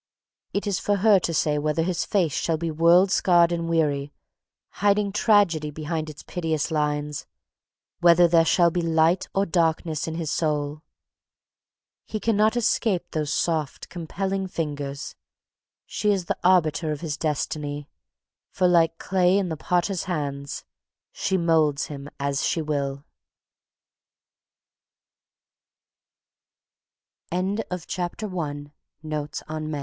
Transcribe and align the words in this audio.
It 0.51 0.65
is 0.65 0.79
for 0.79 0.95
her 0.95 1.19
to 1.19 1.31
say 1.31 1.59
whether 1.59 1.83
his 1.83 2.05
face 2.05 2.33
shall 2.33 2.57
be 2.57 2.71
world 2.71 3.11
scarred 3.11 3.51
and 3.51 3.69
weary, 3.69 4.11
hiding 4.81 5.11
tragedy 5.11 5.69
behind 5.69 6.09
its 6.09 6.23
piteous 6.23 6.71
lines; 6.71 7.27
whether 7.99 8.27
there 8.27 8.43
shall 8.43 8.71
be 8.71 8.81
light 8.81 9.27
or 9.35 9.45
darkness 9.45 10.07
in 10.07 10.15
his 10.15 10.31
soul. 10.31 10.81
He 12.03 12.19
cannot 12.19 12.57
escape 12.57 13.11
those 13.11 13.31
soft, 13.31 13.89
compelling 13.89 14.47
fingers; 14.47 15.13
she 15.85 16.11
is 16.11 16.25
the 16.25 16.37
arbiter 16.43 16.91
of 16.91 17.01
his 17.01 17.15
destiny 17.15 17.87
for 18.49 18.67
like 18.67 18.97
clay 18.97 19.37
in 19.37 19.49
the 19.49 19.55
potter's 19.55 20.07